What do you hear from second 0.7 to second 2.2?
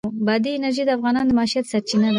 د افغانانو د معیشت سرچینه ده.